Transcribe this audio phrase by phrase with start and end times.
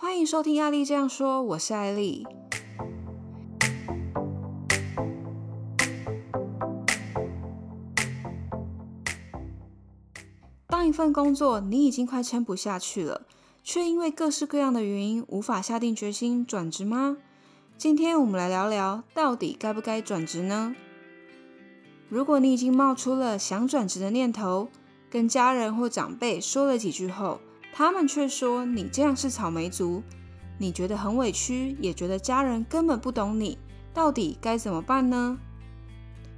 [0.00, 2.24] 欢迎收听艾丽这样说，我是艾丽。
[10.68, 13.26] 当一份工作你已经快撑不下去了，
[13.64, 17.16] 却因为各式各样的原因无法下定决心转职吗？
[17.76, 20.76] 今天我们来聊聊，到底该不该转职呢？
[22.08, 24.68] 如果你已经冒出了想转职的念头，
[25.10, 27.40] 跟家人或长辈说了几句后，
[27.78, 30.02] 他们却说你这样是草莓族，
[30.58, 33.56] 你觉得很委屈，也觉得家人根本不懂你，
[33.94, 35.38] 到底该怎么办呢？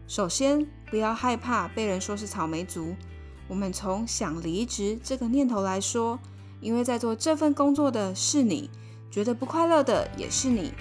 [0.07, 2.95] 首先，不要害怕被人说是草莓族。
[3.49, 6.19] 我们从想离职这个念头来说，
[6.61, 8.69] 因为在做这份工作的是你，
[9.11, 10.75] 觉得不快乐的也是你。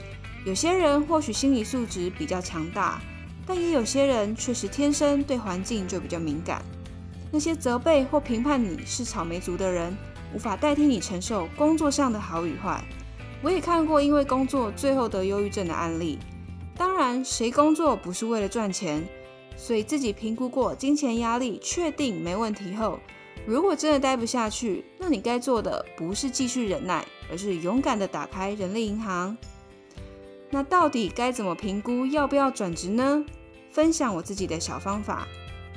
[0.46, 3.02] 有些人或许心理素质比较强大，
[3.46, 6.62] 但也有些人确实天生对环境就比较敏感。
[7.32, 9.96] 那些责备或评判你是草莓族的人，
[10.34, 12.84] 无法代替你承受工作上的好与坏。
[13.42, 16.20] 我也看过因为工作最后得忧郁症的案例。
[16.76, 19.08] 当然，谁工作不是为了赚钱？
[19.56, 23.00] 所以自己评估过金钱压力，确定没问题后，
[23.46, 29.38] 如果真的待不下去，那你该做的不是继续忍耐，而是勇敢的打开人力银行。
[30.50, 33.24] 那到底该怎么评估要不要转职呢？
[33.70, 35.28] 分享我自己的小方法，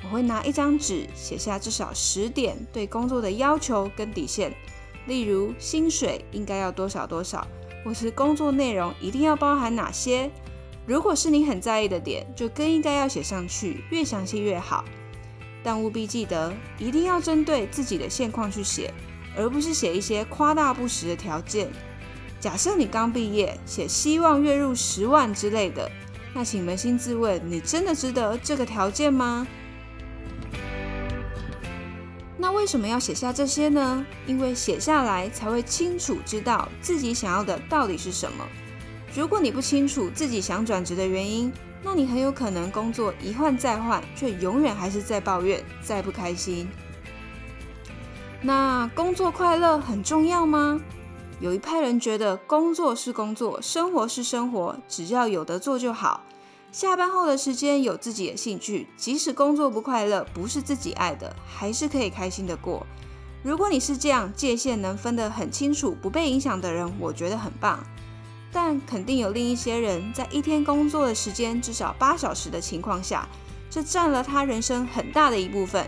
[0.03, 4.53] 我会拿一张纸写下至少十点对工作的要求跟底线，
[5.07, 7.47] 例如薪水应该要多少多少，
[7.83, 10.29] 或是工作内容一定要包含哪些。
[10.85, 14.83] 如果是你很在意的点，就更应该要写上去，越详细越好。
[15.63, 18.93] 但务必记得，一定要针对自己的现况去写，
[19.37, 21.71] 而不是写一些夸大不实的条件。
[22.41, 25.89] 假设你刚毕业，写希望月入十万之类的，
[26.33, 29.47] 那请扪心自问，你真的值得这个条件吗？
[32.43, 34.05] 那为什么要写下这些呢？
[34.27, 38.45] 因为写下来才会清楚知道自己想要的到底是什么。
[39.15, 41.49] 如果你不清楚自己想转职的原因，
[41.81, 46.67] 那你很有可能工作一换再换，却永远还是在抱怨，再不开心。
[48.41, 50.81] 那工作快乐很重要吗？
[51.39, 56.21] 有一派人觉得工作是工作，生活是生活，只要有得做就好。
[56.73, 62.87] 下班后的时间有自己的兴趣，即使工作不快乐，不是自己爱的，还是可以开心的过。
[63.43, 67.85] 如果你是这样界限能分得很清楚，不被影响的人，我觉得很棒。
[68.51, 73.29] 但肯定有另一些人在一天工作的时间至少八小时的情况下，
[73.69, 75.85] 这占了他人生很大的一部分。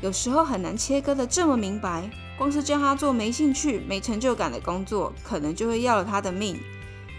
[0.00, 6.58] 有时候很难切割的这么明白，光是叫他做没兴趣、没成就感的工作，可能就会要了他的命。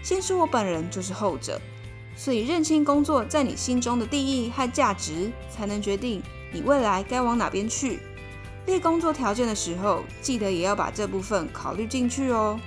[0.02, 1.60] 先说我本人就是后者，
[2.18, 6.20] 所以认清工作在你心中的定义和价值，才能决定
[6.52, 8.00] 你未来该往哪边去。
[8.66, 12.58] 列工作条件的时候，记得也要把这部分考虑进去哦。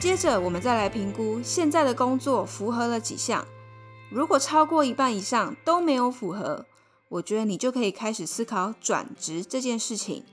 [0.00, 3.46] 接着，我们再来评估现在的工作符合了几项。
[4.10, 6.64] 如果超过一半以上都没有符合，
[7.10, 10.24] 我觉得你就可以开始思考转职这件事情。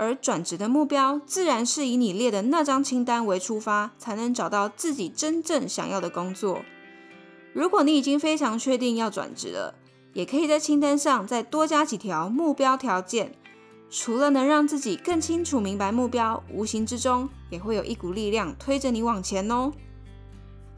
[0.00, 6.62] 而转职的目标，自然是以你列的那张清单为出发，才能找到自己真正想要的工作。
[7.52, 9.74] 如果你已经非常确定要转职了，
[10.14, 13.34] 也可以在清单上再多加几条目标条件。
[13.90, 19.70] 除了能让自己更清楚明白目标，无形之中也会有一股力量推着你往前哦。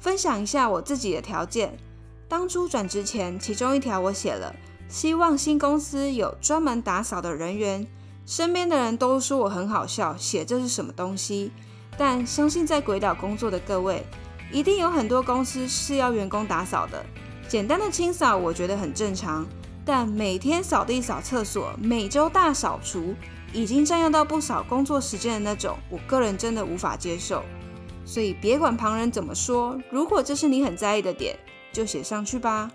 [0.01, 1.79] 分享一下我自己的条件，
[2.27, 4.53] 当初转职前，其中一条我写了，
[4.89, 7.87] 希望新公司有专门打扫的人员。
[8.25, 11.51] 身边的人都说我很好笑，写这是什么东西？
[11.99, 14.05] 但相信在鬼岛工作的各位，
[14.51, 17.05] 一定有很多公司是要员工打扫的。
[17.49, 19.47] 简单的清扫，我觉得很正常。
[19.85, 23.15] 但每天扫地、扫厕所，每周大扫除，
[23.53, 27.43] 已经占用到不少工作时间的那种，我个人真的无法接受。
[28.05, 31.37] 所以别管旁人怎么说，如果这是你很在意的点，
[31.73, 32.71] 就写上去吧。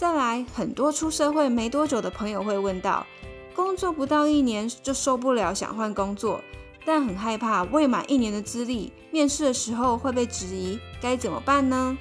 [0.00, 3.06] 再来，很多出社会没多久的朋友会问到，
[3.54, 6.40] 工作不到一年就受不了，想换工作，
[6.86, 11.98] 但很害怕未满一年的资历，面试的时候会被质疑，该怎么办呢？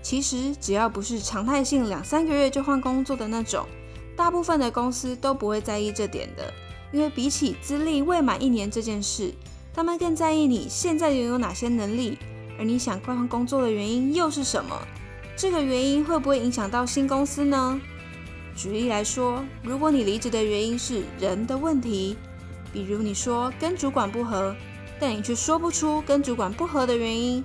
[0.00, 3.66] 其实只要不是常态性两三个月就换工作的那种，
[4.16, 6.50] 大部分的公司都不会在意这点的。
[6.92, 9.34] 因为比起资历未满一年这件事，
[9.74, 12.16] 他们更在意你现在拥有哪些能力，
[12.58, 14.80] 而你想换换工作的原因又是什么？
[15.36, 17.78] 这个原因会不会影响到新公司呢？
[18.56, 22.16] 举例来说，如果你离职的原因是人的问题，
[22.72, 24.56] 比如你说跟主管不合，
[24.98, 27.44] 但你却说不出跟主管不合的原因。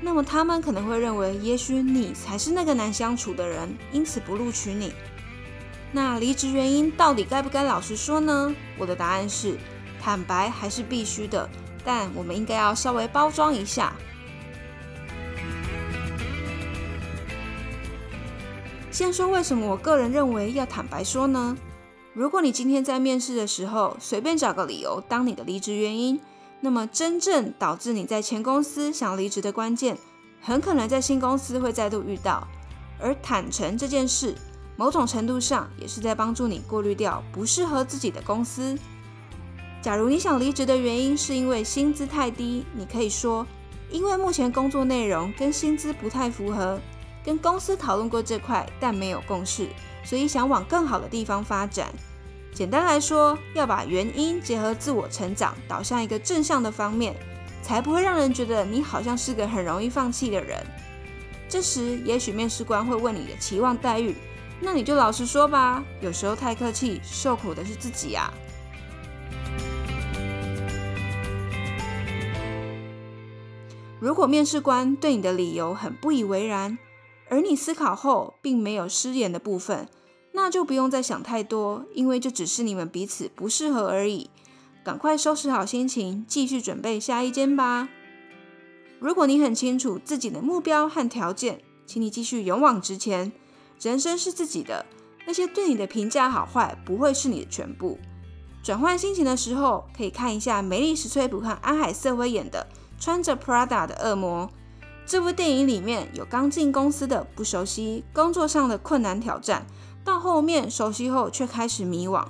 [0.00, 4.92] 那么他们可能会认为，也许你才是那个难相处的人，因此不录取你。
[5.90, 8.54] 那离职原因到底该不该老实说呢？
[8.78, 9.58] 我的答案是，
[10.00, 11.50] 坦白还是必须的，
[11.84, 13.92] 但我们应该要稍微包装一下。
[18.92, 21.56] 先说为什么我个人认为要坦白说呢？
[22.12, 26.20] 如果你今天在面试的时候随便找个理由当你的离职原因，
[26.60, 29.96] 那么真正导致你在前公司想离职的关键，
[30.42, 32.46] 很可能在新公司会再度遇到。
[33.00, 34.34] 而坦诚这件事，
[34.76, 38.78] 某种程度上也是在帮助你过滤掉不适合自己的公司。
[39.80, 43.46] 假如你想离职的原因是因为薪资太低，你可以说，
[43.90, 46.78] 因为目前工作内容跟薪资不太符合，
[47.24, 49.68] 跟公司讨论过这块，但没有共识。
[50.04, 51.92] 所以想往更好的地方发展。
[52.52, 57.14] 简单来说，要把原因结合自我成长，导向一个正向的方面，
[57.62, 60.58] 才不会让人觉得你好像是个很容易放弃的人。
[61.48, 64.16] 这时，也许面试官会问你的期望待遇，
[64.60, 65.82] 那你就老实说吧。
[66.00, 68.32] 有时候太客气，受苦的是自己呀。
[74.00, 76.76] 如果面试官对你的理由很不以为然，
[77.32, 79.88] 而你思考后并没有失言的部分，
[80.32, 84.28] 那就不用再想太多，因为这只是你们彼此不适合而已。
[84.84, 87.88] 赶快收拾好心情，继续准备下一间吧。
[88.98, 93.32] 如果你很清楚自己的目标和条件，请你继续勇往直前。
[93.80, 94.84] 人生是自己的，
[95.26, 97.98] 那些对你的评价好坏不会是你的全部。
[98.62, 102.68] 转换心情的时候，可以看一下梅丽史翠普和安海瑟薇演的
[103.02, 104.46] 《穿着 Prada 的恶魔》。
[105.12, 109.66] 这部电影里面有刚进公司的不熟悉，工作上的困难挑战，
[110.02, 112.24] 到后面熟悉后却开始迷惘，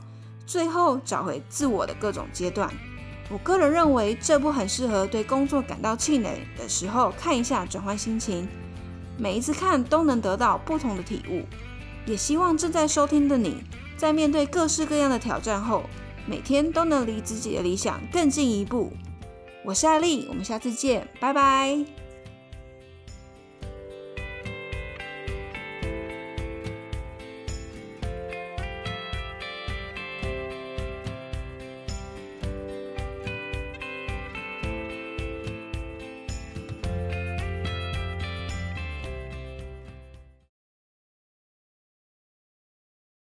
[0.47, 2.69] 最后找回自我的各种阶段。
[3.31, 8.49] 我个人认为这部很适合对工作感到气馁的时候看一下，转换心情。
[9.17, 11.45] 每一次看都能得到不同的体悟。
[12.05, 13.63] 也希望正在收听的你
[13.97, 15.85] 在面对各式各样的挑战后，
[16.27, 18.93] 每天都能离自己的理想更进一步。
[19.65, 22.02] 我是艾丽，我们下次见，拜拜。